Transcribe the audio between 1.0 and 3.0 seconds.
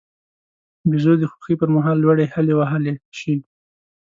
د خوښۍ پر مهال لوړې هلې وهلای